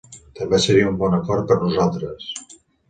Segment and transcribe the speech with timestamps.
[0.39, 2.29] També seria un bon acord per nosaltres.